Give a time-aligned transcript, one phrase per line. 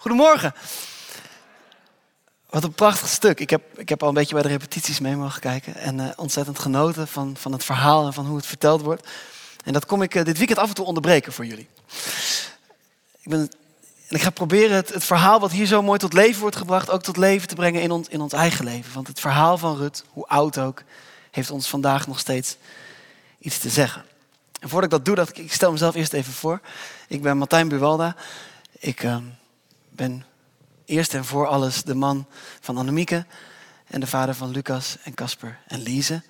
[0.00, 0.54] Goedemorgen.
[2.50, 3.40] Wat een prachtig stuk.
[3.40, 5.74] Ik heb, ik heb al een beetje bij de repetities mee mogen kijken.
[5.74, 9.08] En uh, ontzettend genoten van, van het verhaal en van hoe het verteld wordt.
[9.64, 11.68] En dat kom ik uh, dit weekend af en toe onderbreken voor jullie.
[13.20, 13.40] Ik, ben,
[14.08, 16.90] en ik ga proberen het, het, verhaal wat hier zo mooi tot leven wordt gebracht...
[16.90, 18.94] ook tot leven te brengen in ons, in ons eigen leven.
[18.94, 20.82] Want het verhaal van Rut, hoe oud ook...
[21.30, 22.56] heeft ons vandaag nog steeds
[23.38, 24.04] iets te zeggen.
[24.60, 26.60] En voordat ik dat doe, dat, ik stel mezelf eerst even voor.
[27.08, 28.16] Ik ben Martijn Buwalda.
[28.78, 29.16] Ik uh,
[30.00, 30.24] ben
[30.84, 32.26] eerst en voor alles de man
[32.60, 33.26] van Annemieke
[33.86, 36.22] en de vader van Lucas en Casper en Lise.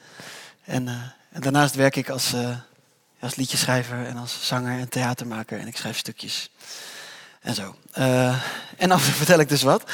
[0.64, 0.88] En,
[1.32, 2.56] en, daarnaast werk ik als, uh,
[3.20, 6.50] als liedjeschrijver en als zanger en theatermaker en ik schrijf stukjes
[7.40, 7.74] en zo.
[7.98, 8.42] Uh,
[8.76, 9.90] en af en toe vertel ik dus wat.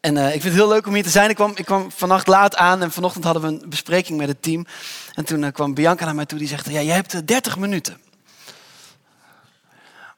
[0.00, 1.30] En ik vind het heel leuk om hier te zijn.
[1.30, 4.42] Ik kwam, ik kwam vannacht laat aan en vanochtend hadden we een bespreking met het
[4.42, 4.66] team.
[5.14, 8.00] En toen kwam Bianca naar mij toe die zegt, ja, jij hebt 30 minuten.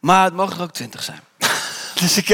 [0.00, 1.20] Maar het mogen er ook 20 zijn.
[2.02, 2.28] dus ik,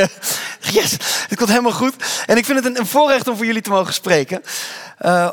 [0.60, 0.90] yes,
[1.28, 1.94] het komt helemaal goed.
[2.26, 4.42] En ik vind het een, een voorrecht om voor jullie te mogen spreken.
[5.00, 5.30] Uh,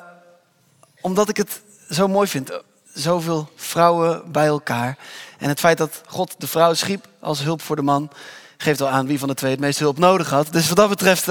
[1.02, 2.52] omdat ik het zo mooi vind.
[2.94, 4.98] Zoveel vrouwen bij elkaar.
[5.38, 8.12] En het feit dat God de vrouw schiep als hulp voor de man...
[8.58, 10.48] geeft al aan wie van de twee het meeste hulp nodig had.
[10.52, 11.28] Dus wat dat betreft,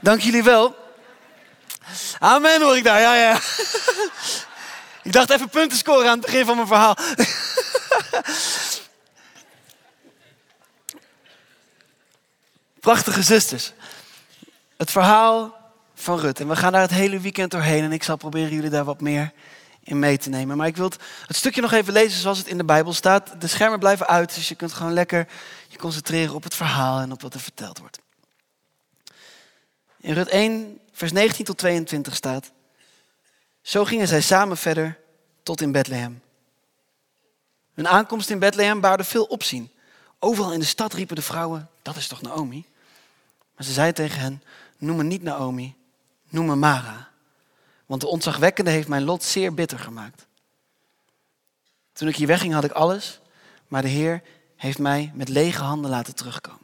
[0.00, 0.74] dank jullie wel.
[2.18, 3.40] Amen hoor ik daar, ja ja.
[5.02, 6.96] ik dacht even punten scoren aan het begin van mijn verhaal.
[12.84, 13.72] Prachtige zusters.
[14.76, 15.56] Het verhaal
[15.94, 16.40] van Rut.
[16.40, 17.84] En we gaan daar het hele weekend doorheen.
[17.84, 19.32] En ik zal proberen jullie daar wat meer
[19.82, 20.56] in mee te nemen.
[20.56, 20.90] Maar ik wil
[21.26, 23.40] het stukje nog even lezen zoals het in de Bijbel staat.
[23.40, 25.26] De schermen blijven uit, dus je kunt gewoon lekker
[25.68, 27.98] je concentreren op het verhaal en op wat er verteld wordt.
[30.00, 32.50] In Rut 1, vers 19 tot 22 staat.
[33.62, 34.98] Zo gingen zij samen verder
[35.42, 36.22] tot in Bethlehem.
[37.74, 39.72] Hun aankomst in Bethlehem baarde veel opzien.
[40.18, 42.72] Overal in de stad riepen de vrouwen: Dat is toch Naomi?
[43.56, 44.42] Maar ze zei tegen hen,
[44.78, 45.74] noem me niet Naomi,
[46.28, 47.08] noem me Mara.
[47.86, 50.26] Want de ontzagwekkende heeft mijn lot zeer bitter gemaakt.
[51.92, 53.20] Toen ik hier wegging had ik alles,
[53.68, 54.22] maar de Heer
[54.56, 56.60] heeft mij met lege handen laten terugkomen.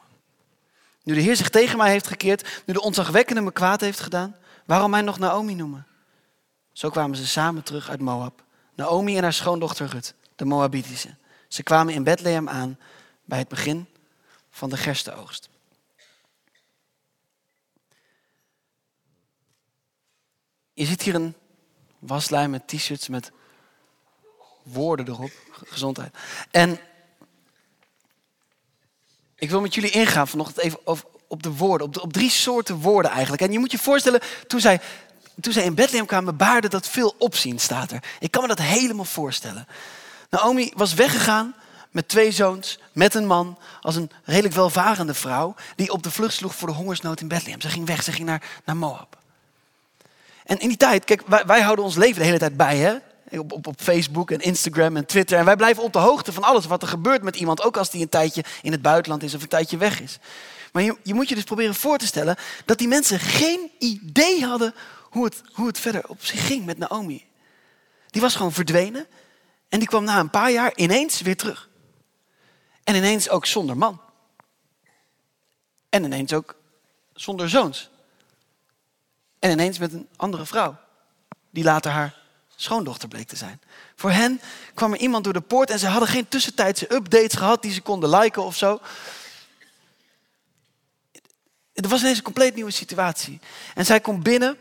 [1.02, 4.36] Nu de Heer zich tegen mij heeft gekeerd, nu de ontzagwekkende me kwaad heeft gedaan,
[4.64, 5.86] waarom mij nog Naomi noemen?
[6.72, 8.42] Zo kwamen ze samen terug uit Moab.
[8.74, 11.14] Naomi en haar schoondochter Rut, de Moabitische.
[11.48, 12.78] Ze kwamen in Bethlehem aan
[13.24, 13.86] bij het begin
[14.50, 15.48] van de gerstenoogst.
[20.80, 21.34] Je ziet hier een
[21.98, 23.32] waslijn met t-shirts met
[24.62, 25.30] woorden erop.
[25.52, 26.14] Gezondheid.
[26.50, 26.80] En
[29.34, 30.80] ik wil met jullie ingaan vanochtend even
[31.28, 31.86] op de woorden.
[31.86, 33.42] Op, op drie soorten woorden eigenlijk.
[33.42, 34.80] En je moet je voorstellen, toen zij,
[35.40, 38.02] toen zij in Bethlehem kwamen, baarde dat veel opzien, staat er.
[38.18, 39.66] Ik kan me dat helemaal voorstellen.
[40.30, 41.54] Naomi was weggegaan
[41.90, 46.34] met twee zoons, met een man, als een redelijk welvarende vrouw, die op de vlucht
[46.34, 47.60] sloeg voor de hongersnood in Bethlehem.
[47.60, 49.19] Ze ging weg, ze ging naar, naar Moab.
[50.50, 52.94] En in die tijd, kijk, wij, houden ons leven de hele tijd bij, hè?
[53.38, 55.38] Op, op, op, Facebook en Instagram en Twitter.
[55.38, 57.90] En wij blijven op de hoogte van alles wat er gebeurt met iemand, ook als
[57.90, 60.18] die een tijdje in het buitenland is of een tijdje weg is.
[60.72, 64.44] Maar je, je moet je dus proberen voor te stellen dat die mensen geen idee
[64.44, 67.26] hadden hoe het, hoe het verder op zich ging met Naomi.
[68.06, 69.06] Die was gewoon verdwenen
[69.68, 71.68] en die kwam na een paar jaar ineens weer terug.
[72.84, 74.00] En ineens ook zonder man.
[75.88, 76.54] En ineens ook
[77.14, 77.90] zonder zoons.
[79.40, 80.76] En ineens met een andere vrouw,
[81.50, 82.18] die later haar
[82.56, 83.60] schoondochter bleek te zijn.
[83.96, 84.40] Voor hen
[84.74, 87.80] kwam er iemand door de poort en ze hadden geen tussentijdse updates gehad die ze
[87.80, 88.80] konden liken of zo.
[91.72, 93.40] Het was ineens een compleet nieuwe situatie.
[93.74, 94.56] En zij komt binnen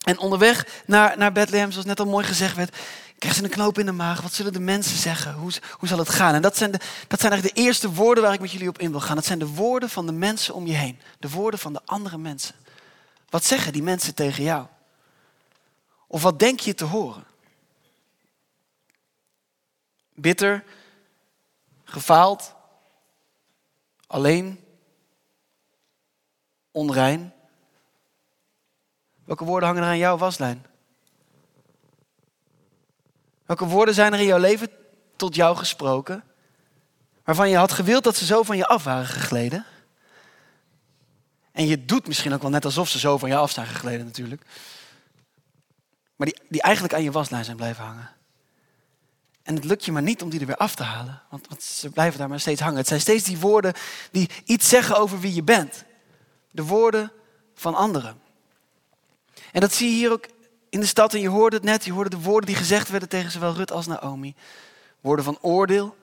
[0.00, 2.76] en onderweg naar, naar Bethlehem, zoals net al mooi gezegd werd,
[3.18, 4.20] krijgt ze een knoop in de maag.
[4.20, 5.34] Wat zullen de mensen zeggen?
[5.34, 6.34] Hoe, hoe zal het gaan?
[6.34, 6.78] En dat zijn, de,
[7.08, 9.16] dat zijn eigenlijk de eerste woorden waar ik met jullie op in wil gaan.
[9.16, 11.00] Dat zijn de woorden van de mensen om je heen.
[11.18, 12.54] De woorden van de andere mensen.
[13.30, 14.66] Wat zeggen die mensen tegen jou?
[16.06, 17.24] Of wat denk je te horen?
[20.14, 20.64] Bitter,
[21.84, 22.54] gefaald,
[24.06, 24.64] alleen,
[26.70, 27.32] onrein.
[29.24, 30.66] Welke woorden hangen er aan jouw waslijn?
[33.46, 34.70] Welke woorden zijn er in jouw leven
[35.16, 36.24] tot jou gesproken,
[37.24, 39.66] waarvan je had gewild dat ze zo van je af waren gegleden?
[41.52, 44.06] En je doet misschien ook wel net alsof ze zo van je af zijn gegleden
[44.06, 44.42] natuurlijk.
[46.16, 48.10] Maar die, die eigenlijk aan je waslijn zijn blijven hangen.
[49.42, 51.22] En het lukt je maar niet om die er weer af te halen.
[51.30, 52.78] Want, want ze blijven daar maar steeds hangen.
[52.78, 53.72] Het zijn steeds die woorden
[54.10, 55.84] die iets zeggen over wie je bent.
[56.50, 57.12] De woorden
[57.54, 58.20] van anderen.
[59.52, 60.26] En dat zie je hier ook
[60.68, 61.14] in de stad.
[61.14, 61.84] En je hoorde het net.
[61.84, 64.34] Je hoorde de woorden die gezegd werden tegen zowel Rut als Naomi.
[65.00, 65.96] Woorden van oordeel.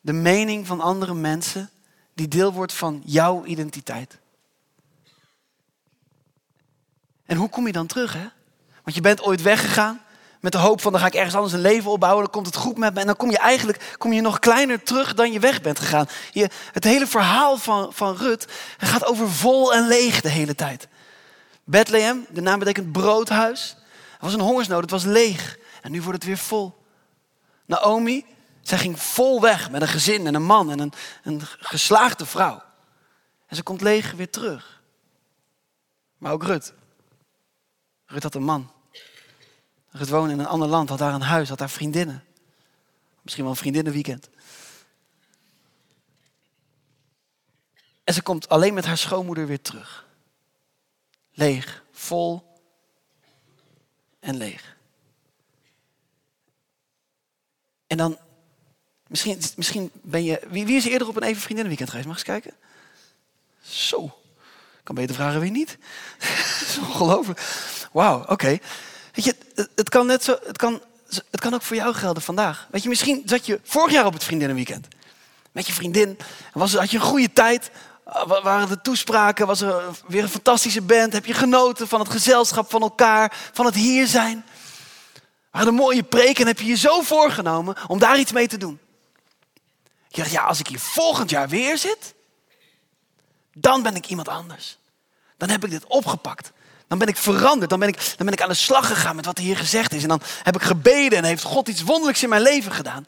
[0.00, 1.70] De mening van andere mensen
[2.14, 4.18] die deel wordt van jouw identiteit.
[7.26, 8.28] En hoe kom je dan terug, hè?
[8.82, 10.04] Want je bent ooit weggegaan
[10.44, 12.56] met de hoop van dan ga ik ergens anders een leven opbouwen, dan komt het
[12.56, 13.00] goed met me.
[13.00, 16.06] En dan kom je eigenlijk kom je nog kleiner terug dan je weg bent gegaan.
[16.32, 18.46] Je, het hele verhaal van, van Rut
[18.78, 20.88] gaat over vol en leeg de hele tijd.
[21.64, 23.76] Bethlehem, de naam betekent broodhuis.
[24.12, 25.58] Er was een hongersnood, het was leeg.
[25.82, 26.82] En nu wordt het weer vol.
[27.66, 28.24] Naomi,
[28.62, 30.92] zij ging vol weg met een gezin en een man en een,
[31.22, 32.62] een geslaagde vrouw.
[33.46, 34.82] En ze komt leeg weer terug.
[36.18, 36.72] Maar ook Rut.
[38.14, 38.70] Rut had een man.
[39.90, 42.24] Rut woonde in een ander land, had daar een huis, had daar vriendinnen.
[43.22, 44.28] Misschien wel een vriendinnenweekend.
[48.04, 50.06] En ze komt alleen met haar schoonmoeder weer terug.
[51.32, 52.60] Leeg, vol
[54.20, 54.76] en leeg.
[57.86, 58.18] En dan,
[59.06, 60.42] misschien, misschien ben je.
[60.48, 62.06] Wie, wie is er eerder op een even vriendinnenweekend geweest?
[62.06, 62.54] Mag eens kijken?
[63.60, 64.04] Zo.
[64.78, 65.78] Ik kan beter vragen wie niet.
[66.58, 67.40] Dat is ongelooflijk.
[67.94, 68.58] Wauw, oké.
[69.12, 69.36] Weet je,
[69.74, 70.82] het, kan net zo, het kan,
[71.30, 72.66] het kan ook voor jou gelden vandaag.
[72.70, 74.86] Weet je, misschien zat je vorig jaar op het vriendinnenweekend.
[75.52, 76.18] Met je vriendin.
[76.52, 77.70] Was, had je een goede tijd.
[78.42, 79.46] Waren er toespraken.
[79.46, 81.12] Was er weer een fantastische band.
[81.12, 83.50] Heb je genoten van het gezelschap van elkaar.
[83.52, 84.44] Van het hier zijn.
[85.50, 86.40] Waren er mooie preken.
[86.40, 88.78] En heb je je zo voorgenomen om daar iets mee te doen.
[90.08, 92.14] Je dacht, ja, als ik hier volgend jaar weer zit.
[93.52, 94.78] Dan ben ik iemand anders.
[95.36, 96.52] Dan heb ik dit opgepakt.
[96.94, 97.70] Dan ben ik veranderd.
[97.70, 100.02] Dan ben ik, dan ben ik aan de slag gegaan met wat hier gezegd is.
[100.02, 103.06] En dan heb ik gebeden en heeft God iets wonderlijks in mijn leven gedaan.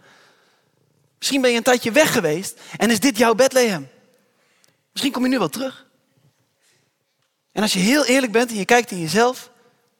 [1.19, 3.89] Misschien ben je een tijdje weg geweest en is dit jouw Bethlehem.
[4.93, 5.87] Misschien kom je nu wel terug.
[7.53, 9.51] En als je heel eerlijk bent en je kijkt in jezelf,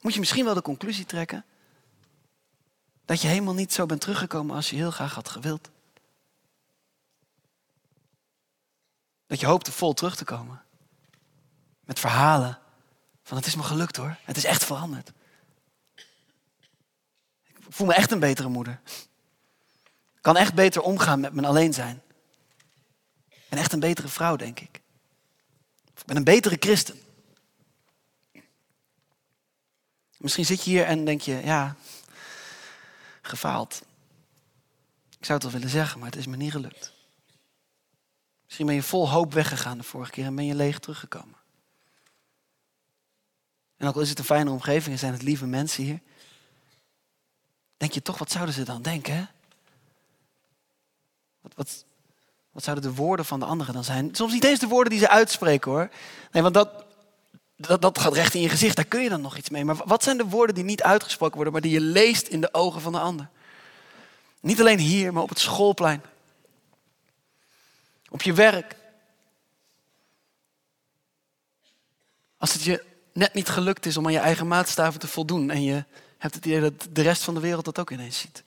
[0.01, 1.45] moet je misschien wel de conclusie trekken
[3.05, 5.69] dat je helemaal niet zo bent teruggekomen als je heel graag had gewild.
[9.27, 10.61] Dat je hoopte vol terug te komen.
[11.85, 12.59] Met verhalen
[13.27, 14.17] van het is me gelukt hoor.
[14.23, 15.11] Het is echt veranderd.
[17.45, 18.79] Ik voel me echt een betere moeder.
[20.15, 22.01] Ik kan echt beter omgaan met mijn alleen zijn.
[23.49, 24.81] En echt een betere vrouw, denk ik.
[25.95, 26.99] Ik ben een betere christen.
[30.17, 31.75] Misschien zit je hier en denk je, ja,
[33.21, 33.81] gefaald.
[35.19, 36.93] Ik zou het wel willen zeggen, maar het is me niet gelukt.
[38.45, 41.36] Misschien ben je vol hoop weggegaan de vorige keer en ben je leeg teruggekomen.
[43.77, 45.99] En ook al is het een fijne omgeving en zijn het lieve mensen hier.
[47.77, 49.29] Denk je toch, wat zouden ze dan denken?
[51.41, 51.85] Wat, wat,
[52.51, 54.15] wat zouden de woorden van de anderen dan zijn?
[54.15, 55.89] Soms niet eens de woorden die ze uitspreken hoor.
[56.31, 56.85] Nee, want dat,
[57.55, 59.65] dat, dat gaat recht in je gezicht, daar kun je dan nog iets mee.
[59.65, 62.53] Maar wat zijn de woorden die niet uitgesproken worden, maar die je leest in de
[62.53, 63.29] ogen van de ander?
[64.39, 66.01] Niet alleen hier, maar op het schoolplein.
[68.09, 68.75] Op je werk.
[72.37, 72.83] Als het je
[73.17, 75.49] net niet gelukt is om aan je eigen maatstaven te voldoen.
[75.49, 75.83] En je
[76.17, 78.43] hebt het idee dat de rest van de wereld dat ook ineens ziet.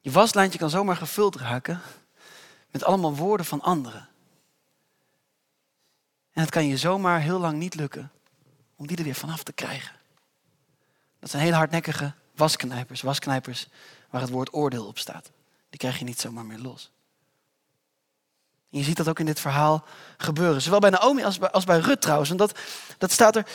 [0.00, 1.80] Je waslijntje kan zomaar gevuld raken
[2.70, 4.08] met allemaal woorden van anderen.
[6.32, 8.10] En het kan je zomaar heel lang niet lukken
[8.76, 9.96] om die er weer vanaf te krijgen.
[11.18, 13.00] Dat zijn heel hardnekkige wasknijpers.
[13.00, 13.68] Wasknijpers
[14.10, 15.30] waar het woord oordeel op staat.
[15.70, 16.90] Die krijg je niet zomaar meer los.
[18.72, 19.84] Je ziet dat ook in dit verhaal
[20.16, 20.62] gebeuren.
[20.62, 22.30] Zowel bij Naomi als bij, als bij Rut trouwens.
[22.30, 22.58] En dat,
[22.98, 23.46] dat staat er.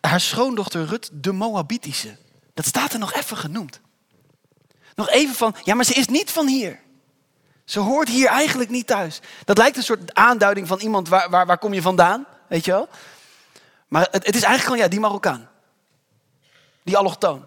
[0.00, 2.16] Haar schoondochter Rut, de Moabitische.
[2.54, 3.80] Dat staat er nog even genoemd.
[4.94, 6.80] Nog even van, ja, maar ze is niet van hier.
[7.64, 9.20] Ze hoort hier eigenlijk niet thuis.
[9.44, 12.26] Dat lijkt een soort aanduiding van iemand, waar, waar, waar kom je vandaan?
[12.48, 12.88] Weet je wel?
[13.88, 15.48] Maar het, het is eigenlijk gewoon, ja, die Marokkaan.
[16.82, 17.46] Die allochtoon.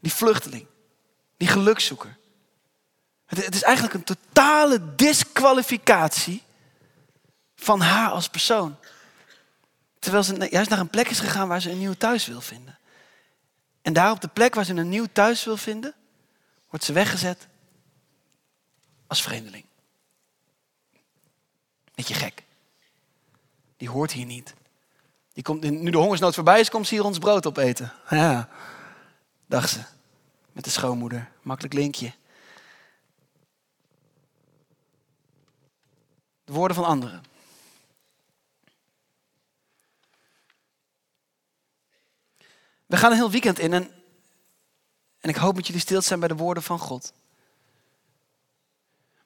[0.00, 0.66] Die vluchteling.
[1.36, 2.16] Die gelukzoeker.
[3.26, 6.42] Het, is eigenlijk een totale disqualificatie
[7.56, 8.76] van haar als persoon.
[9.98, 12.78] Terwijl ze juist naar een plek is gegaan waar ze een nieuw thuis wil vinden.
[13.82, 15.94] En daar op de plek waar ze een nieuw thuis wil vinden,
[16.70, 17.46] wordt ze weggezet
[19.06, 19.64] als vreemdeling.
[21.94, 22.42] Beetje gek.
[23.76, 24.54] Die hoort hier niet.
[25.32, 27.92] Die komt, nu de hongersnood voorbij is, komt ze hier ons brood opeten.
[28.08, 28.48] Ja,
[29.46, 29.80] dacht ze.
[30.52, 31.30] Met de schoonmoeder.
[31.42, 32.12] Makkelijk linkje.
[36.44, 37.22] De woorden van anderen.
[42.86, 43.90] We gaan een heel weekend in en,
[45.20, 47.12] en ik hoop dat jullie stil zijn bij de woorden van God.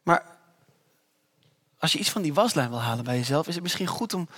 [0.02, 0.38] Maar
[1.78, 4.28] als je iets van die waslijn wil halen bij jezelf, is het misschien goed om,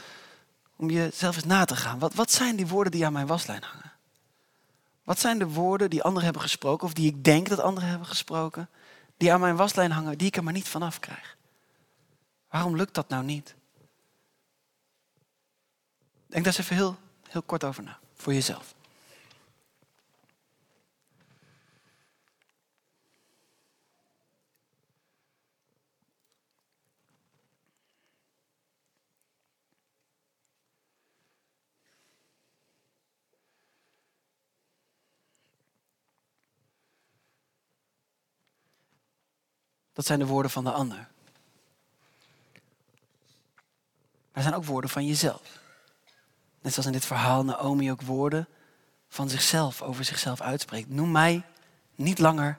[0.76, 1.98] om jezelf eens na te gaan.
[1.98, 3.92] Wat, wat zijn die woorden die aan mijn waslijn hangen?
[5.04, 8.08] Wat zijn de woorden die anderen hebben gesproken, of die ik denk dat anderen hebben
[8.08, 8.68] gesproken,
[9.16, 11.36] die aan mijn waslijn hangen, die ik er maar niet vanaf krijg.
[12.50, 13.54] Waarom lukt dat nou niet?
[16.26, 16.96] Denk daar eens even heel,
[17.28, 18.74] heel kort over na, voor jezelf.
[39.92, 41.08] Dat zijn de woorden van de ander.
[44.32, 45.42] Maar zijn ook woorden van jezelf.
[46.60, 48.48] Net zoals in dit verhaal Naomi ook woorden
[49.08, 50.88] van zichzelf over zichzelf uitspreekt.
[50.88, 51.42] Noem mij
[51.94, 52.58] niet langer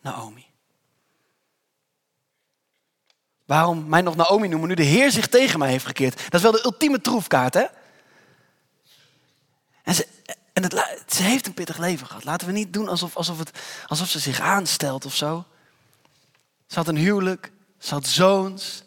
[0.00, 0.46] Naomi.
[3.44, 6.16] Waarom mij nog Naomi noemen nu de Heer zich tegen mij heeft gekeerd?
[6.16, 7.64] Dat is wel de ultieme troefkaart, hè?
[9.82, 10.06] En, ze,
[10.52, 12.24] en het, ze heeft een pittig leven gehad.
[12.24, 13.50] Laten we niet doen alsof, alsof, het,
[13.86, 15.44] alsof ze zich aanstelt of zo.
[16.66, 18.82] Ze had een huwelijk, ze had zoons,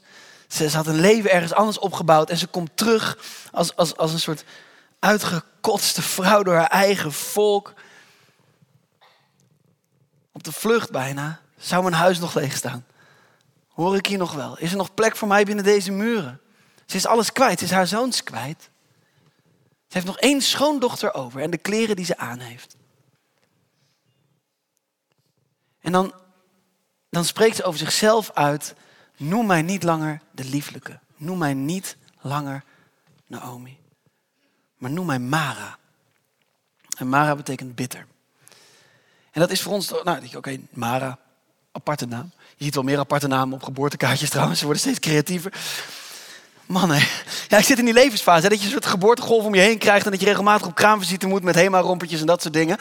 [0.49, 3.17] ze, had een leven ergens anders opgebouwd en ze komt terug
[3.51, 4.43] als, als, als een soort
[4.99, 7.73] uitgekotste vrouw door haar eigen volk.
[10.31, 11.39] Op de vlucht bijna.
[11.57, 12.85] Zou mijn huis nog leeg staan?
[13.67, 14.57] Hoor ik hier nog wel?
[14.57, 16.41] Is er nog plek voor mij binnen deze muren?
[16.85, 17.59] Ze is alles kwijt.
[17.59, 18.69] Ze is haar zoons kwijt.
[19.87, 22.75] Ze heeft nog één schoondochter over en de kleren die ze aan heeft.
[25.81, 26.13] En dan
[27.09, 28.75] dan spreekt ze over zichzelf uit.
[29.19, 30.99] Noem mij niet langer de lieflijke.
[31.17, 32.63] Noem mij niet langer
[33.27, 33.77] Naomi.
[34.77, 35.77] Maar noem mij Mara.
[36.97, 38.05] En Mara betekent bitter.
[39.31, 41.17] En dat is voor ons, nou, oké, Mara,
[41.71, 42.31] aparte naam.
[42.55, 45.53] Je ziet wel meer aparte namen op geboortekaartjes trouwens, ze worden steeds creatiever.
[46.65, 47.07] Man, hè.
[47.47, 48.49] Ja, ik zit in die levensfase.
[48.49, 50.05] Dat je een soort geboortegolf om je heen krijgt.
[50.05, 52.77] En dat je regelmatig op kraamvisite moet met HEMA-rompertjes en dat soort dingen.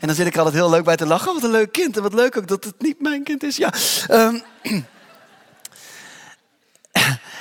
[0.00, 1.28] En dan zit ik altijd heel leuk bij te lachen.
[1.28, 1.96] Oh, wat een leuk kind.
[1.96, 3.56] En wat leuk ook dat het niet mijn kind is.
[3.56, 3.72] Ja.
[4.10, 4.42] Um,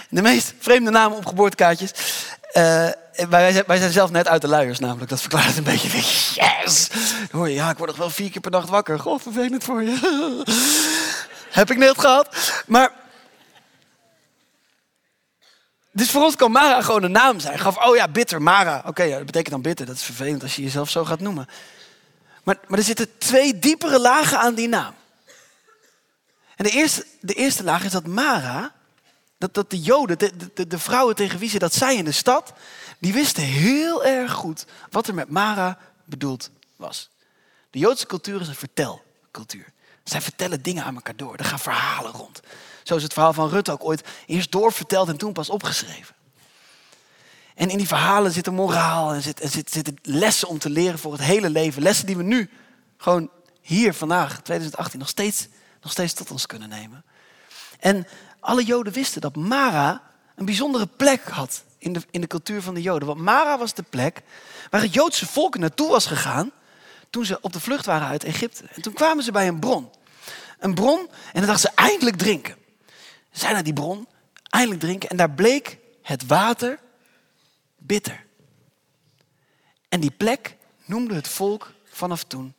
[0.09, 1.91] de meest vreemde namen op geboortekaartjes.
[2.53, 2.89] Uh,
[3.29, 5.09] wij, zijn, wij, zijn, zelf net uit de luiers namelijk.
[5.09, 5.97] Dat verklaart het een beetje.
[6.41, 6.89] Yes!
[7.31, 8.99] Hoor je, ja, ik word nog wel vier keer per nacht wakker.
[8.99, 9.97] God, vervelend voor je.
[11.51, 12.35] Heb ik net gehad.
[12.65, 12.91] Maar
[15.91, 17.59] dus voor ons kan Mara gewoon een naam zijn.
[17.59, 18.83] Gaf, oh ja, bitter, Mara.
[18.85, 19.85] Oké, dat betekent dan bitter.
[19.85, 21.47] Dat is vervelend als je jezelf zo gaat noemen.
[22.43, 24.93] Maar, maar er zitten twee diepere lagen aan die naam.
[26.55, 28.73] En de eerste, de eerste laag is dat Mara,
[29.37, 32.11] dat, dat de Joden, de, de, de vrouwen tegen wie ze dat zei in de
[32.11, 32.53] stad,
[32.99, 37.09] die wisten heel erg goed wat er met Mara bedoeld was.
[37.69, 39.71] De Joodse cultuur is een vertelcultuur.
[40.03, 41.35] Zij vertellen dingen aan elkaar door.
[41.35, 42.39] Er gaan verhalen rond.
[42.83, 46.15] Zo is het verhaal van Rut ook ooit eerst doorverteld en toen pas opgeschreven.
[47.55, 50.99] En in die verhalen zit een moraal en zitten zit, zit lessen om te leren
[50.99, 51.81] voor het hele leven.
[51.81, 52.49] Lessen die we nu
[52.97, 53.29] gewoon
[53.61, 55.47] hier vandaag, 2018, nog steeds,
[55.81, 57.03] nog steeds tot ons kunnen nemen.
[57.79, 58.07] En
[58.39, 60.01] alle Joden wisten dat Mara
[60.35, 63.07] een bijzondere plek had in de, in de cultuur van de Joden.
[63.07, 64.21] Want Mara was de plek
[64.69, 66.51] waar het Joodse volk naartoe was gegaan
[67.09, 68.63] toen ze op de vlucht waren uit Egypte.
[68.73, 69.89] En toen kwamen ze bij een bron.
[70.59, 72.55] Een bron en dan dachten ze eindelijk drinken
[73.37, 74.07] zijn naar die bron,
[74.49, 75.09] eindelijk drinken.
[75.09, 76.79] En daar bleek het water
[77.77, 78.25] bitter.
[79.89, 82.53] En die plek noemde het volk vanaf toen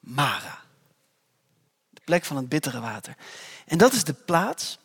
[0.00, 0.60] Mara.
[1.90, 3.16] De plek van het bittere water.
[3.66, 4.78] En dat is de plaats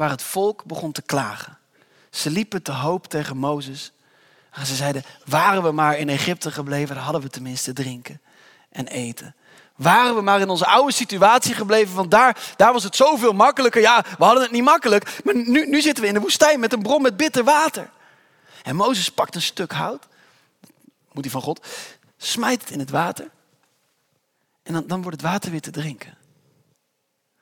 [0.00, 1.58] waar het volk begon te klagen.
[2.10, 3.92] Ze liepen te hoop tegen Mozes.
[4.50, 8.20] En ze zeiden, waren we maar in Egypte gebleven, dan hadden we tenminste drinken
[8.70, 9.34] en eten.
[9.76, 13.80] Waren we maar in onze oude situatie gebleven, want daar, daar was het zoveel makkelijker.
[13.80, 16.72] Ja, we hadden het niet makkelijk, maar nu, nu zitten we in de woestijn met
[16.72, 17.90] een bron met bitter water.
[18.62, 20.06] En Mozes pakt een stuk hout,
[21.12, 21.66] moet hij van God,
[22.16, 23.30] smijt het in het water.
[24.62, 26.18] En dan, dan wordt het water weer te drinken.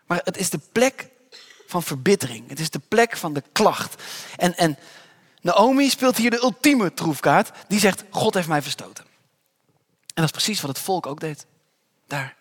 [0.07, 1.17] Maar het is de plek
[1.69, 2.49] van verbittering.
[2.49, 4.03] Het is de plek van de klacht.
[4.37, 4.79] En, en
[5.41, 7.51] Naomi speelt hier de ultieme troefkaart.
[7.69, 9.05] Die zegt, God heeft mij verstoten.
[9.05, 11.47] En dat is precies wat het volk ook deed
[12.07, 12.37] daar.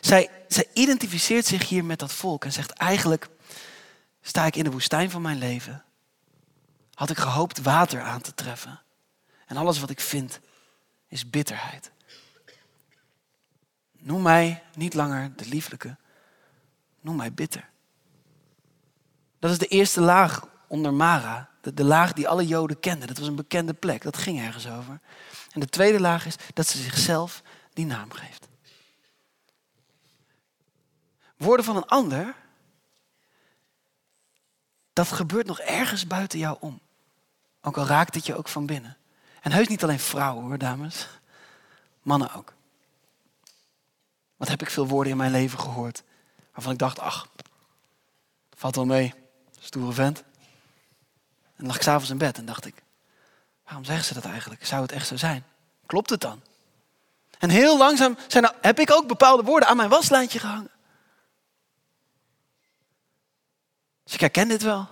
[0.00, 3.28] Zij, zij identificeert zich hier met dat volk en zegt eigenlijk,
[4.22, 5.84] sta ik in de woestijn van mijn leven,
[6.94, 8.80] had ik gehoopt water aan te treffen.
[9.46, 10.40] En alles wat ik vind
[11.08, 11.90] is bitterheid.
[13.92, 15.96] Noem mij niet langer de lieflijke,
[17.00, 17.72] noem mij bitter.
[19.44, 23.08] Dat is de eerste laag onder Mara, de, de laag die alle Joden kenden.
[23.08, 25.00] Dat was een bekende plek, dat ging ergens over.
[25.52, 28.48] En de tweede laag is dat ze zichzelf die naam geeft.
[31.36, 32.34] Woorden van een ander,
[34.92, 36.80] dat gebeurt nog ergens buiten jou om.
[37.60, 38.96] Ook al raakt het je ook van binnen.
[39.40, 41.08] En heus niet alleen vrouwen hoor, dames.
[42.02, 42.54] Mannen ook.
[44.36, 46.02] Wat heb ik veel woorden in mijn leven gehoord
[46.52, 47.28] Waarvan ik dacht, ach,
[48.50, 49.23] valt wel mee.
[49.64, 50.22] Stoere vent.
[51.56, 52.82] En lag ik s'avonds in bed en dacht ik,
[53.64, 54.66] waarom zeggen ze dat eigenlijk?
[54.66, 55.44] Zou het echt zo zijn?
[55.86, 56.42] Klopt het dan?
[57.38, 60.70] En heel langzaam zijn, heb ik ook bepaalde woorden aan mijn waslijntje gehangen.
[64.04, 64.88] Dus ik herken dit wel.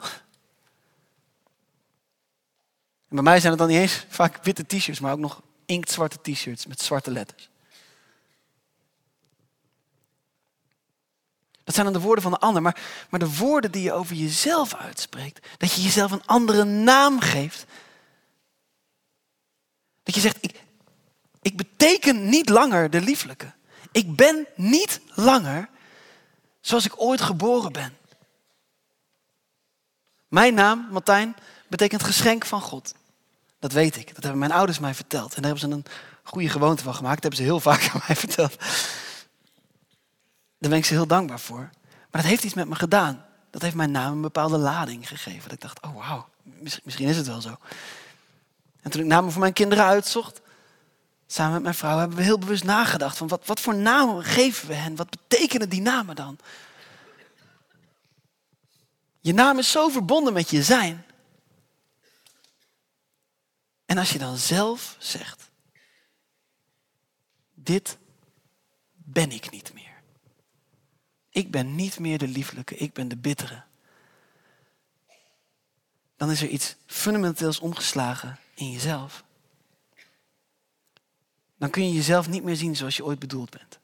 [3.09, 6.33] En bij mij zijn het dan niet eens vaak witte t-shirts, maar ook nog inktzwarte
[6.33, 7.51] t-shirts met zwarte letters.
[11.65, 12.63] Dat zijn dan de woorden van de ander.
[12.63, 15.47] Maar, maar de woorden die je over jezelf uitspreekt.
[15.59, 17.65] Dat je jezelf een andere naam geeft.
[20.03, 20.63] Dat je zegt, ik,
[21.43, 23.53] ik beteken niet langer de lieflijke.
[23.93, 25.69] Ik ben niet langer
[26.61, 27.97] zoals ik ooit geboren ben.
[30.29, 31.37] Mijn naam, Martijn,
[31.69, 32.95] betekent geschenk van God.
[33.59, 34.15] Dat weet ik.
[34.15, 35.35] Dat hebben mijn ouders mij verteld.
[35.35, 35.85] En daar hebben ze een
[36.23, 37.23] goede gewoonte van gemaakt.
[37.23, 38.57] Dat hebben ze heel vaak aan mij verteld.
[40.63, 41.71] Daar ben ik ze heel dankbaar voor.
[42.11, 43.25] Maar dat heeft iets met me gedaan.
[43.51, 45.43] Dat heeft mijn naam een bepaalde lading gegeven.
[45.43, 46.29] Dat ik dacht, oh wauw,
[46.83, 47.57] misschien is het wel zo.
[48.83, 50.41] En toen ik namen voor mijn kinderen uitzocht,
[51.27, 54.69] samen met mijn vrouw, hebben we heel bewust nagedacht van wat, wat voor namen geven
[54.69, 54.97] we hen?
[54.97, 56.39] Wat betekenen die namen dan?
[59.21, 61.05] Je naam is zo verbonden met je zijn.
[63.87, 65.51] En als je dan zelf zegt,
[67.55, 67.99] dit
[68.93, 69.92] ben ik niet meer.
[71.33, 73.63] Ik ben niet meer de lieflijke, ik ben de bittere.
[76.17, 79.25] Dan is er iets fundamenteels omgeslagen in jezelf.
[81.57, 83.79] Dan kun je jezelf niet meer zien zoals je ooit bedoeld bent.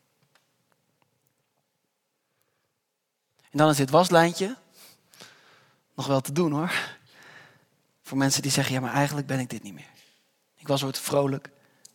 [3.51, 4.57] En dan is dit waslijntje
[5.95, 6.97] nog wel te doen hoor.
[8.03, 9.91] Voor mensen die zeggen, ja maar eigenlijk ben ik dit niet meer.
[10.57, 11.51] Ik was ooit vrolijk,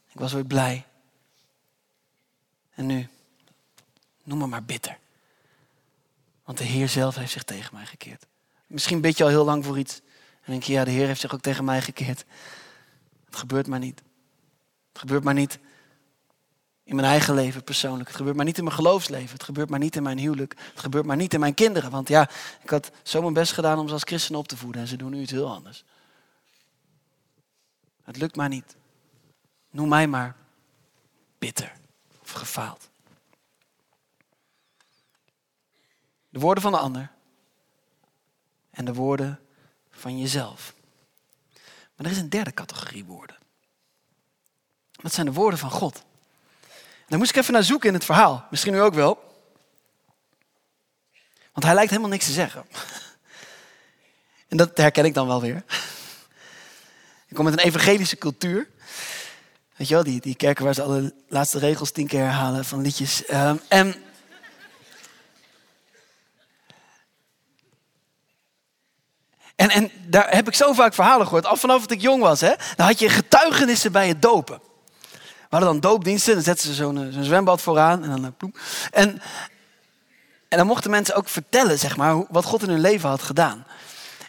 [0.08, 0.86] ik was ooit blij.
[2.74, 3.10] En nu,
[4.24, 5.02] noem me maar bitter.
[6.44, 8.26] Want de Heer zelf heeft zich tegen mij gekeerd.
[8.68, 10.02] Misschien bid je al heel lang voor iets.
[10.42, 12.26] En denk je, ja, de Heer heeft zich ook tegen mij gekeerd.
[13.26, 14.02] Het gebeurt maar niet.
[14.92, 15.60] Het gebeurt maar niet
[16.84, 18.08] in mijn eigen leven persoonlijk.
[18.08, 19.34] Het gebeurt maar niet in mijn geloofsleven.
[19.34, 20.56] Het gebeurt maar niet in mijn huwelijk.
[20.72, 21.92] Het gebeurt maar niet in mijn kinderen.
[21.92, 22.30] Want ja,
[22.64, 24.82] ik had zo mijn best gedaan om ze als christen op te voeden.
[24.82, 25.84] En ze doen nu iets heel anders.
[28.04, 28.76] Het lukt maar niet.
[29.70, 30.36] Noem mij maar
[31.38, 31.72] bitter
[32.22, 32.90] of gefaald.
[36.34, 37.12] De woorden van de ander
[38.72, 39.40] en de woorden
[39.92, 40.74] van jezelf.
[41.96, 43.38] Maar er is een derde categorie woorden.
[44.92, 46.04] Dat zijn de woorden van God.
[47.08, 48.48] Daar moest ik even naar zoeken in het verhaal.
[48.50, 49.44] Misschien u ook wel.
[51.52, 52.66] Want hij lijkt helemaal niks te zeggen.
[54.48, 55.64] En dat herken ik dan wel weer.
[57.28, 58.70] Ik kom met een evangelische cultuur.
[59.76, 62.82] Weet je wel, die, die kerken waar ze alle laatste regels tien keer herhalen van
[62.82, 63.32] liedjes.
[63.32, 64.04] Um, en
[69.56, 72.42] En, en daar heb ik zo vaak verhalen gehoord, al vanaf dat ik jong was.
[72.42, 72.54] Hè?
[72.76, 74.60] Dan had je getuigenissen bij het dopen.
[75.54, 78.04] We hadden dan doopdiensten, dan zetten ze zo'n eh, zo'n zwembad vooraan.
[78.04, 78.50] En dan, eh,
[78.92, 79.22] en,
[80.48, 83.66] en dan mochten mensen ook vertellen, zeg maar, wat God in hun leven had gedaan.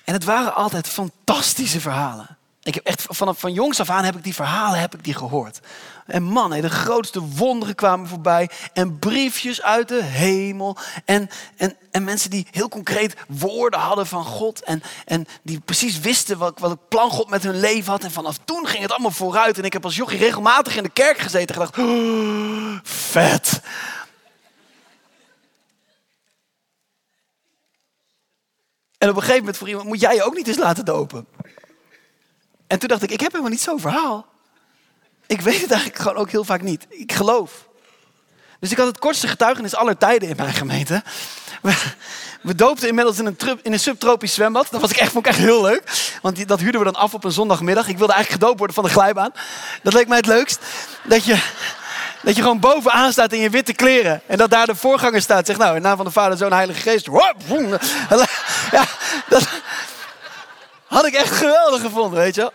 [0.04, 2.36] En het waren altijd fantastische verhalen.
[2.62, 5.14] Ik heb echt vanaf van jongs af aan heb ik die verhalen heb ik die
[5.14, 5.60] gehoord.
[6.06, 8.50] En man, de grootste wonderen kwamen voorbij.
[8.72, 10.76] En briefjes uit de hemel.
[11.04, 14.62] En, en, en mensen die heel concreet woorden hadden van God.
[14.62, 18.04] En, en die precies wisten wat, wat het plan God met hun leven had.
[18.04, 19.58] En vanaf toen ging het allemaal vooruit.
[19.58, 23.60] En ik heb als jochie regelmatig in de kerk gezeten en gedacht, oh, vet.
[28.98, 31.26] En op een gegeven moment voor iemand, moet jij je ook niet eens laten dopen?
[32.66, 34.33] En toen dacht ik, ik heb helemaal niet zo'n verhaal.
[35.26, 36.86] Ik weet het eigenlijk gewoon ook heel vaak niet.
[36.88, 37.50] Ik geloof.
[38.60, 41.02] Dus ik had het kortste getuigenis aller tijden in mijn gemeente.
[42.42, 44.66] We, doopten inmiddels in een, in een subtropisch zwembad.
[44.70, 45.82] Dat was ik echt, vond ik echt heel leuk.
[46.22, 47.88] Want dat huurden we dan af op een zondagmiddag.
[47.88, 49.32] Ik wilde eigenlijk gedoopt worden van de glijbaan.
[49.82, 50.58] Dat leek mij het leukst.
[51.02, 51.42] Dat je,
[52.22, 54.22] dat je gewoon bovenaan staat in je witte kleren.
[54.26, 55.46] En dat daar de voorganger staat.
[55.46, 57.08] Zegt nou, in naam van de Vader, Zoon, Heilige Geest.
[58.70, 58.84] Ja,
[59.28, 59.48] dat
[60.86, 62.52] had ik echt geweldig gevonden, weet je wel.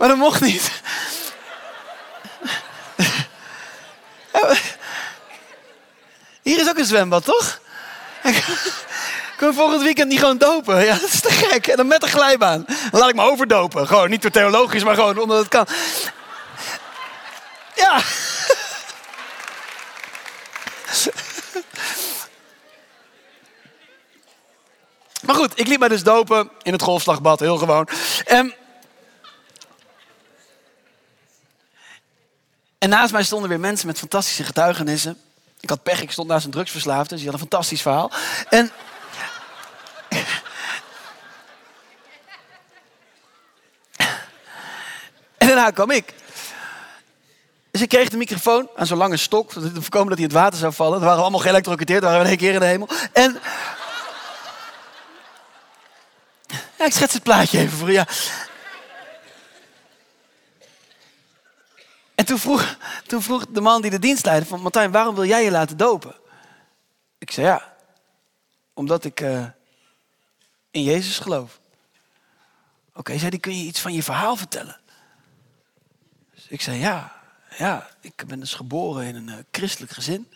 [0.00, 0.70] Maar dat mocht niet.
[6.42, 7.60] Hier is ook een zwembad, toch?
[8.22, 10.84] Kunnen we volgend weekend niet gewoon dopen?
[10.84, 11.66] Ja, dat is te gek.
[11.66, 12.64] En dan met een glijbaan.
[12.90, 13.86] Dan laat ik me overdopen.
[13.86, 15.66] Gewoon niet door theologisch, maar gewoon omdat het kan.
[17.74, 18.00] Ja.
[25.22, 27.88] Maar goed, ik liet mij dus dopen in het golfslagbad, heel gewoon.
[28.24, 28.54] En
[32.80, 35.18] En naast mij stonden weer mensen met fantastische getuigenissen.
[35.60, 38.10] Ik had pech, ik stond naast een drugsverslaafde, dus die had een fantastisch verhaal.
[38.48, 38.70] En...
[45.38, 46.14] en daarna kwam ik.
[47.70, 50.34] Dus ik kreeg de microfoon aan zo'n lange stok, om te voorkomen dat hij in
[50.34, 50.98] het water zou vallen.
[50.98, 52.88] Er waren allemaal geëlektrocuteerd, waren we in één keer in de hemel.
[53.12, 53.40] En...
[56.76, 57.94] Ik schets het plaatje even voor je.
[57.94, 58.06] Ja.
[62.30, 64.60] Toen vroeg, vroeg de man die de dienst leidde van...
[64.60, 66.14] Martijn, waarom wil jij je laten dopen?
[67.18, 67.76] Ik zei ja,
[68.74, 69.46] omdat ik uh,
[70.70, 71.60] in Jezus geloof.
[72.94, 74.80] Oké, zei die, kun je iets van je verhaal vertellen?
[76.34, 77.22] Dus ik zei ja,
[77.58, 80.32] ja, ik ben dus geboren in een uh, christelijk gezin.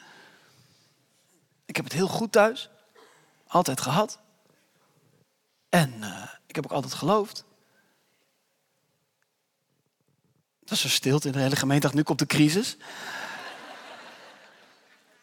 [1.65, 2.71] Ik heb het heel goed thuis.
[3.47, 4.19] Altijd gehad.
[5.69, 7.45] En uh, ik heb ook altijd geloofd.
[10.65, 11.91] Het was zo stilte in de hele gemeente.
[11.93, 12.77] Nu komt de crisis.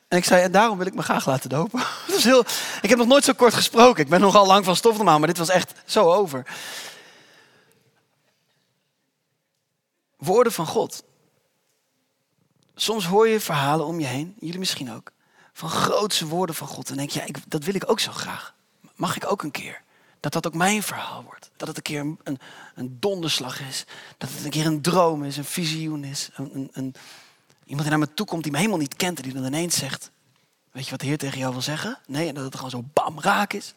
[0.08, 1.80] En ik zei, en daarom wil ik me graag laten dopen.
[2.08, 2.45] Dat is heel,
[2.82, 4.04] ik heb nog nooit zo kort gesproken.
[4.04, 6.45] Ik ben nogal lang van stof normaal, maar dit was echt zo over.
[10.17, 11.04] Woorden van God.
[12.75, 15.12] Soms hoor je verhalen om je heen, jullie misschien ook,
[15.54, 16.89] van grootse woorden van God.
[16.89, 18.56] En denk je, ik, dat wil ik ook zo graag.
[18.95, 19.82] Mag ik ook een keer?
[20.21, 21.51] Dat dat ook mijn verhaal wordt.
[21.57, 22.39] Dat het een keer een,
[22.75, 23.86] een donderslag is.
[24.17, 26.29] Dat het een keer een droom is, een visioen is.
[26.34, 26.95] Een, een,
[27.65, 29.77] iemand die naar me toe komt die me helemaal niet kent en die dan ineens
[29.77, 30.12] zegt...
[30.71, 31.99] Weet je wat de Heer tegen jou wil zeggen?
[32.07, 33.73] Nee, en dat het gewoon zo bam raak is.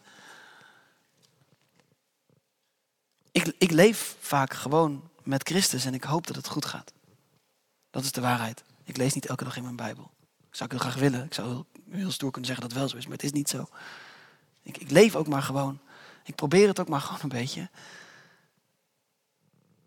[3.33, 6.93] Ik, ik leef vaak gewoon met Christus en ik hoop dat het goed gaat.
[7.91, 8.65] Dat is de waarheid.
[8.85, 10.11] Ik lees niet elke dag in mijn Bijbel.
[10.51, 11.25] Ik zou ik heel graag willen.
[11.25, 13.33] Ik zou heel, heel stoer kunnen zeggen dat het wel zo is, maar het is
[13.33, 13.69] niet zo.
[14.63, 15.81] Ik, ik leef ook maar gewoon.
[16.25, 17.69] Ik probeer het ook maar gewoon een beetje.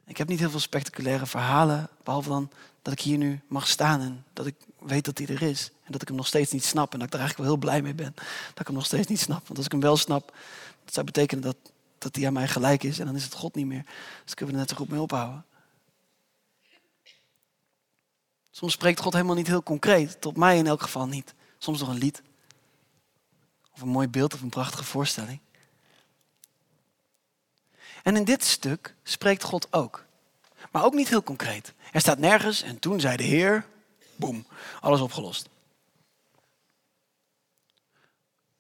[0.06, 4.02] Ik heb niet heel veel spectaculaire verhalen, behalve dan dat ik hier nu mag staan
[4.02, 5.72] en dat ik weet dat hij er is.
[5.84, 7.68] En dat ik hem nog steeds niet snap en dat ik er eigenlijk wel heel
[7.68, 8.14] blij mee ben.
[8.48, 9.46] Dat ik hem nog steeds niet snap.
[9.46, 10.36] Want als ik hem wel snap,
[10.86, 11.58] dat zou betekenen dat,
[11.98, 13.86] dat hij aan mij gelijk is en dan is het God niet meer.
[14.24, 15.46] Dus kunnen we er net zo goed mee ophouden.
[18.52, 21.34] Soms spreekt God helemaal niet heel concreet, tot mij in elk geval niet.
[21.58, 22.22] Soms nog een lied.
[23.74, 25.40] Of een mooi beeld of een prachtige voorstelling.
[28.08, 30.06] En in dit stuk spreekt God ook.
[30.72, 31.74] Maar ook niet heel concreet.
[31.92, 33.66] Er staat nergens en toen zei de Heer,
[34.16, 34.48] boem,
[34.82, 35.50] alles opgelost.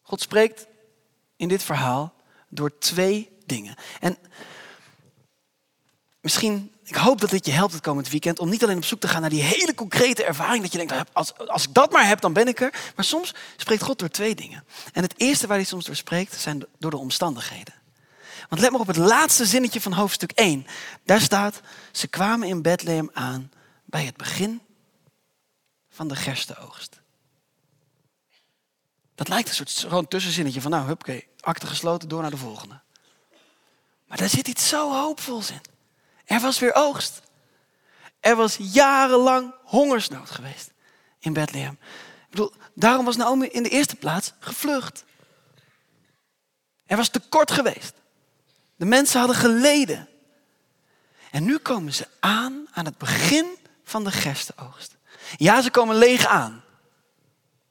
[0.01, 0.67] God spreekt
[1.36, 2.13] in dit verhaal
[2.49, 3.75] door twee dingen.
[3.99, 4.17] En
[6.21, 8.99] misschien, ik hoop dat dit je helpt het komend weekend om niet alleen op zoek
[8.99, 10.62] te gaan naar die hele concrete ervaring.
[10.62, 12.91] Dat je denkt, als, als ik dat maar heb, dan ben ik er.
[12.95, 14.63] Maar soms spreekt God door twee dingen.
[14.93, 17.86] En het eerste waar hij soms door spreekt, zijn door de omstandigheden.
[18.49, 20.67] Want let maar op het laatste zinnetje van hoofdstuk 1.
[21.03, 23.51] Daar staat, ze kwamen in Bethlehem aan
[23.86, 24.62] bij het begin
[25.89, 27.01] van de gerstenoogst.
[29.15, 32.79] Dat lijkt een soort gewoon tussenzinnetje van, nou, oké, akte gesloten, door naar de volgende.
[34.07, 35.62] Maar daar zit iets zo hoopvols in.
[36.25, 37.21] Er was weer oogst.
[38.19, 40.71] Er was jarenlang hongersnood geweest
[41.19, 41.77] in Bethlehem.
[41.81, 45.03] Ik bedoel, daarom was Naomi in de eerste plaats gevlucht.
[46.86, 47.93] Er was tekort geweest.
[48.78, 50.10] De mensen hadden geleden.
[51.32, 54.96] En nu komen ze aan aan het begin van de gerstenoogst.
[55.36, 56.63] Ja, ze komen leeg aan.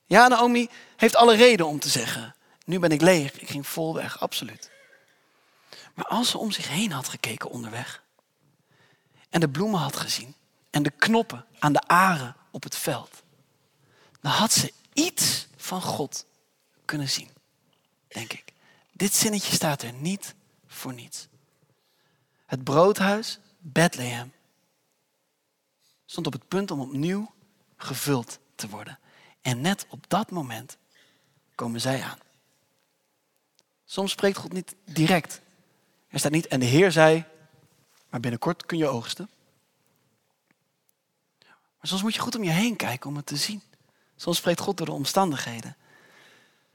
[0.04, 3.94] Ja, Naomi heeft alle reden om te zeggen: Nu ben ik leeg, ik ging vol
[3.94, 4.70] weg, absoluut.
[5.94, 8.02] Maar als ze om zich heen had gekeken onderweg
[9.30, 10.34] en de bloemen had gezien
[10.70, 13.22] en de knoppen aan de aren op het veld,
[14.20, 16.26] dan had ze iets van God
[16.84, 17.30] kunnen zien,
[18.08, 18.44] denk ik.
[18.92, 20.34] Dit zinnetje staat er niet
[20.76, 21.28] voor niets.
[22.46, 24.32] Het broodhuis Bethlehem
[26.04, 27.32] stond op het punt om opnieuw
[27.76, 28.98] gevuld te worden.
[29.40, 30.76] En net op dat moment
[31.54, 32.18] komen zij aan.
[33.84, 35.40] Soms spreekt God niet direct.
[36.08, 37.24] Er staat niet, en de Heer zei,
[38.10, 39.30] maar binnenkort kun je oogsten.
[41.78, 43.62] Maar soms moet je goed om je heen kijken om het te zien.
[44.16, 45.76] Soms spreekt God door de omstandigheden.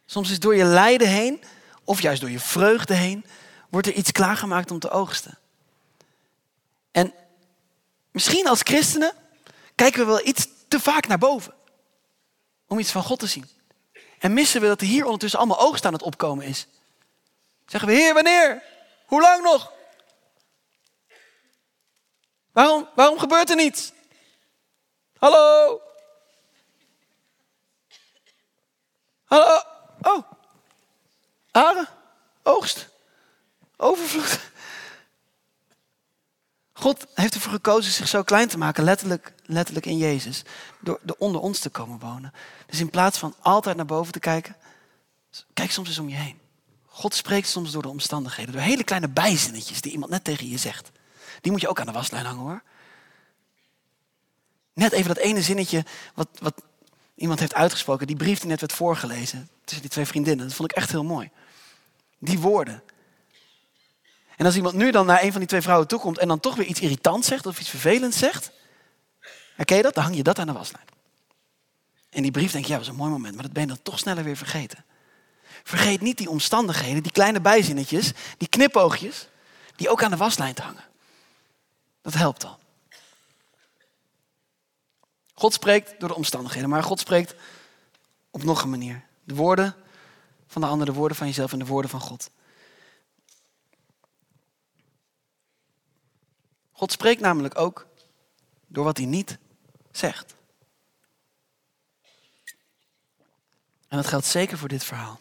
[0.05, 1.43] Soms is door je lijden heen,
[1.83, 3.25] of juist door je vreugde heen,
[3.71, 5.37] wordt er iets klaargemaakt om te oogsten.
[6.91, 7.13] En
[8.11, 9.13] misschien als christenen
[9.75, 11.53] kijken we wel iets te vaak naar boven.
[12.67, 13.49] Om iets van God te zien.
[14.19, 16.67] En missen we dat er hier ondertussen allemaal oogst aan het opkomen is.
[17.65, 18.63] Zeggen we, Heer, wanneer?
[19.05, 19.71] Hoe lang nog?
[22.51, 23.91] Waarom, waarom gebeurt er niets?
[25.17, 25.81] Hallo?
[29.23, 29.61] Hallo?
[30.01, 30.31] Oh.
[31.51, 31.87] Aren?
[32.43, 32.90] Oogst?
[33.81, 34.39] Overvloed.
[36.73, 40.43] God heeft ervoor gekozen zich zo klein te maken, letterlijk, letterlijk in Jezus.
[40.79, 42.33] Door, door onder ons te komen wonen.
[42.65, 44.55] Dus in plaats van altijd naar boven te kijken,
[45.53, 46.39] kijk soms eens om je heen.
[46.85, 48.53] God spreekt soms door de omstandigheden.
[48.53, 50.91] Door hele kleine bijzinnetjes die iemand net tegen je zegt.
[51.41, 52.63] Die moet je ook aan de waslijn hangen hoor.
[54.73, 56.61] Net even dat ene zinnetje wat, wat
[57.15, 58.07] iemand heeft uitgesproken.
[58.07, 59.49] Die brief die net werd voorgelezen.
[59.63, 60.47] Tussen die twee vriendinnen.
[60.47, 61.29] Dat vond ik echt heel mooi.
[62.19, 62.83] Die woorden.
[64.41, 66.55] En als iemand nu dan naar een van die twee vrouwen toekomt en dan toch
[66.55, 68.51] weer iets irritants zegt of iets vervelends zegt.
[69.55, 69.93] Herken je dat?
[69.93, 70.85] Dan hang je dat aan de waslijn.
[72.09, 73.33] En die brief denk je, ja, was een mooi moment.
[73.33, 74.85] Maar dat ben je dan toch sneller weer vergeten.
[75.63, 79.27] Vergeet niet die omstandigheden, die kleine bijzinnetjes, die knipoogjes,
[79.75, 80.83] die ook aan de waslijn hangen.
[82.01, 82.59] Dat helpt al.
[85.33, 87.35] God spreekt door de omstandigheden, maar God spreekt
[88.31, 89.03] op nog een manier.
[89.23, 89.75] De woorden
[90.47, 92.29] van de ander, de woorden van jezelf en de woorden van God.
[96.81, 97.87] God spreekt namelijk ook
[98.67, 99.37] door wat hij niet
[99.91, 100.35] zegt.
[103.87, 105.19] En dat geldt zeker voor dit verhaal.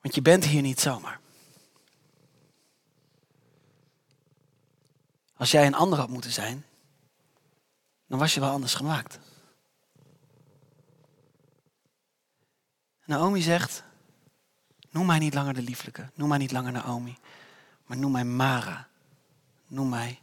[0.00, 1.20] Want je bent hier niet zomaar.
[5.36, 6.64] Als jij een ander had moeten zijn,
[8.06, 9.18] dan was je wel anders gemaakt.
[13.04, 13.84] Naomi zegt,
[14.94, 17.18] noem mij niet langer de lieflijke, noem mij niet langer Naomi,
[17.86, 18.88] maar noem mij Mara,
[19.66, 20.20] noem mij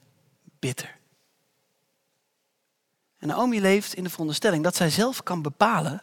[0.59, 0.97] bitter.
[3.17, 6.01] En Naomi leeft in de veronderstelling dat zij zelf kan bepalen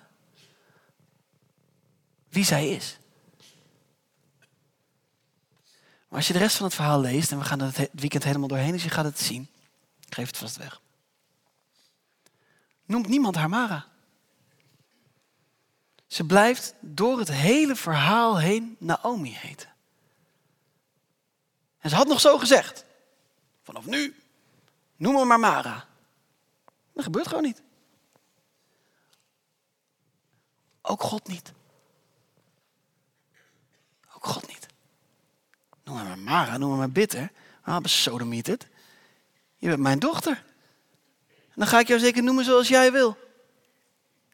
[2.29, 2.99] wie zij is.
[6.09, 8.49] Maar als je de rest van het verhaal leest, en we gaan het weekend helemaal
[8.49, 9.49] doorheen, dus je gaat het zien.
[10.07, 10.81] Ik geef het vast weg.
[12.85, 13.87] Noemt niemand haar Mara.
[16.09, 19.69] Ze blijft door het hele verhaal heen Naomi heten.
[21.79, 22.85] En ze had nog zo gezegd.
[23.63, 24.17] Vanaf nu,
[24.97, 25.87] noem me maar Mara.
[26.93, 27.63] Dat gebeurt gewoon niet.
[30.83, 31.53] Ook God niet.
[34.15, 34.67] Ook God niet.
[35.85, 37.33] Noem me maar Mara, noem me maar bitter.
[37.63, 38.67] Ah, besodemieterd.
[39.57, 40.45] Je bent mijn dochter.
[41.29, 43.17] En dan ga ik jou zeker noemen zoals jij wil.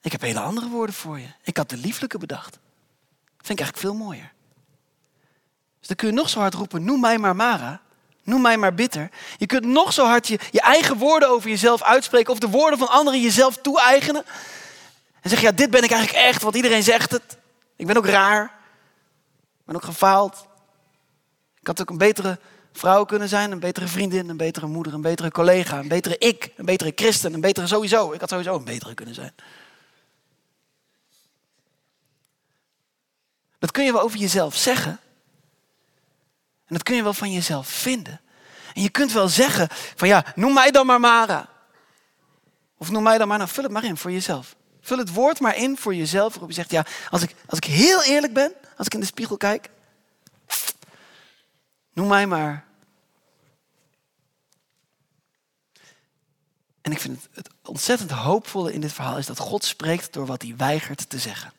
[0.04, 1.26] Ik heb hele andere woorden voor je.
[1.42, 2.52] Ik had de lieflijke bedacht.
[3.36, 4.32] Dat vind ik eigenlijk veel mooier.
[5.78, 7.80] Dus dan kun je nog zo hard roepen, noem mij maar Mara.
[8.22, 9.10] Noem mij maar bitter.
[9.36, 12.88] Je kunt nog zo hard je, eigen woorden over jezelf uitspreken of de woorden van
[12.88, 14.24] anderen jezelf toe-eigenen.
[15.20, 17.36] En zeg, ja, dit ben ik eigenlijk echt, want iedereen zegt het.
[17.76, 18.44] Ik ben ook raar.
[19.58, 20.46] Ik ben ook gefaald.
[21.60, 22.38] Ik had ook een betere
[22.72, 26.52] vrouw kunnen zijn, een betere vriendin, een betere moeder, een betere collega, een betere ik,
[26.56, 28.12] een betere christen, een betere sowieso.
[28.12, 29.32] Ik had sowieso een betere kunnen zijn.
[33.64, 35.00] Dat kun je wel over jezelf zeggen.
[36.66, 38.20] En dat kun je wel van jezelf vinden.
[38.74, 41.48] En je kunt wel zeggen van ja, noem mij dan maar Mara.
[42.76, 44.56] Of noem mij dan maar, nou vul het maar in voor jezelf.
[44.80, 47.64] Vul het woord maar in voor jezelf waarop je zegt ja, als ik, als ik
[47.64, 49.70] heel eerlijk ben, als ik in de spiegel kijk,
[51.92, 52.64] Noem mij maar.
[56.80, 60.26] En ik vind het, het ontzettend hoopvolle in dit verhaal is dat God spreekt door
[60.26, 61.52] wat hij weigert te zeggen.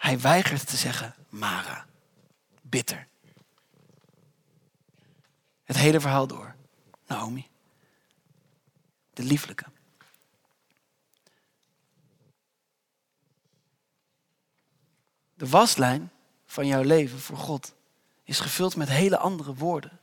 [0.00, 1.86] Hij weigert te zeggen Mara,
[2.62, 3.06] bitter.
[5.64, 6.54] Het hele verhaal door.
[7.06, 7.48] Naomi,
[9.12, 9.64] de lieflijke.
[15.34, 16.10] De waslijn
[16.46, 17.74] van jouw leven voor God
[18.24, 20.00] is gevuld met hele andere woorden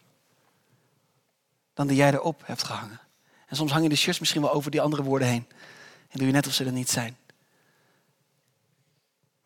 [1.74, 3.00] dan die jij erop hebt gehangen.
[3.48, 5.48] En soms hang je de shirts misschien wel over die andere woorden heen.
[6.10, 7.18] En doe je net of ze er niet zijn.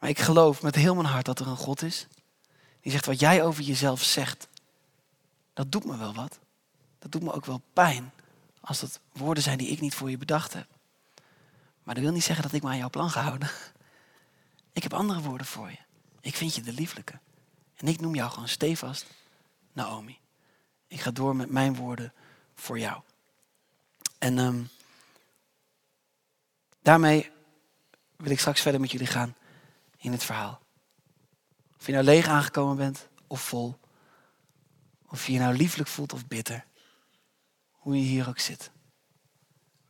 [0.02, 2.08] Maar ik geloof met heel mijn hart dat er een God is.
[2.80, 4.48] Die zegt wat jij over jezelf zegt.
[5.54, 6.40] Dat doet me wel wat.
[7.00, 8.12] Dat doet me ook wel pijn.
[8.62, 10.68] Als dat woorden zijn die ik niet voor je bedacht heb.
[11.84, 13.50] Maar dat wil niet zeggen dat ik me aan jouw plan ga houden.
[14.74, 15.78] Ik heb andere woorden voor je.
[16.22, 17.20] Ik vind je de lieflijke.
[17.76, 19.06] En ik noem jou gewoon stevast
[19.74, 20.20] Naomi.
[20.88, 22.14] Ik ga door met mijn woorden
[22.56, 23.02] voor jou.
[24.18, 24.70] En um,
[26.82, 27.32] daarmee
[28.16, 29.36] wil ik straks verder met jullie gaan
[30.02, 30.62] in het verhaal.
[31.80, 33.80] Of je nou leeg aangekomen bent of vol.
[35.08, 36.66] Of je je nou lieflijk voelt of bitter.
[37.72, 38.72] Hoe je hier ook zit.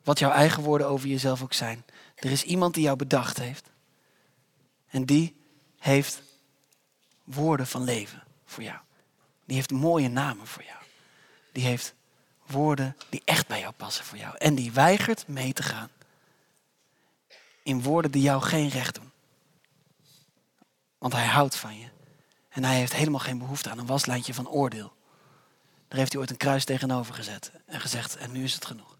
[0.04, 1.86] Wat jouw eigen woorden over jezelf ook zijn.
[2.16, 3.70] Er is iemand die jou bedacht heeft.
[4.88, 5.36] En die
[5.80, 6.22] heeft
[7.24, 8.80] woorden van leven voor jou.
[9.46, 10.84] Die heeft mooie namen voor jou.
[11.52, 11.94] Die heeft
[12.46, 14.38] woorden die echt bij jou passen voor jou.
[14.38, 15.90] En die weigert mee te gaan
[17.64, 19.12] in woorden die jou geen recht doen.
[21.02, 21.90] Want hij houdt van je
[22.50, 24.94] En hij heeft helemaal geen behoefte aan een waslijntje van oordeel.
[25.88, 28.98] Daar heeft hij ooit een kruis tegenover gezet en gezegd, en nu is het genoeg.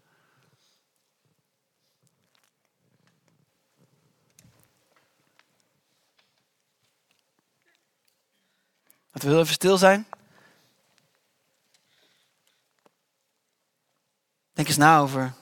[9.10, 10.06] Laten we heel even stil zijn.
[14.52, 15.34] Denk eens na over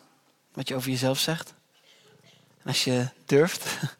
[0.53, 1.55] wat je over jezelf zegt.
[2.59, 3.65] En als je durft,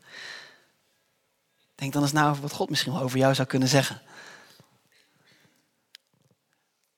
[1.81, 4.01] denk dan eens na over wat God misschien wel over jou zou kunnen zeggen.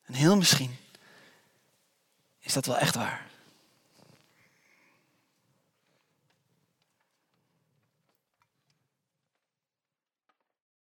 [0.02, 0.76] En heel misschien
[2.40, 3.26] is dat wel echt waar.